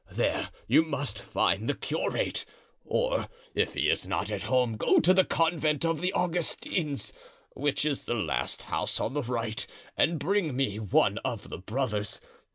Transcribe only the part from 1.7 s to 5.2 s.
curate, or if he is not at home, go to